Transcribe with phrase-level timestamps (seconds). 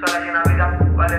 [0.00, 1.16] Solo hay una vida, ¿vale?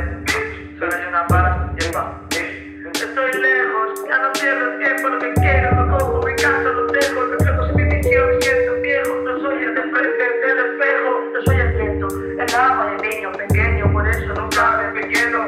[0.80, 2.22] Solo hay una para, lleva.
[2.30, 6.88] Estoy lejos, ya no pierdo el tiempo, lo que quiero, lo cojo, me canso, lo
[6.88, 11.42] dejo, reflejo sin mi visión, siento viejo, no soy el de frente del espejo, no
[11.46, 15.39] soy el viento, el agua de niño pequeño, por eso nunca me pequeño.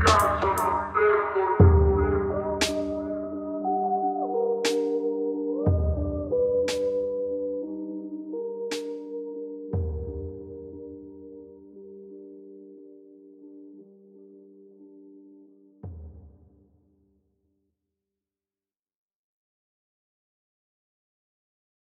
[0.00, 1.09] Casa